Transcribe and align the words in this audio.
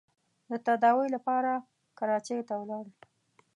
د 0.49 0.51
تداوۍ 0.65 1.07
لپاره 1.15 1.51
کراچۍ 1.97 2.39
ته 2.47 2.53
ولاړ. 2.59 2.85